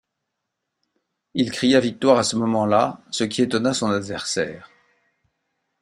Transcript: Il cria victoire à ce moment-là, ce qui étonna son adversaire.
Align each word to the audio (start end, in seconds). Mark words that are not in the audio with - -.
Il 1.35 1.51
cria 1.51 1.79
victoire 1.79 2.17
à 2.17 2.23
ce 2.23 2.35
moment-là, 2.37 3.03
ce 3.11 3.23
qui 3.23 3.43
étonna 3.43 3.71
son 3.75 3.91
adversaire. 3.91 4.71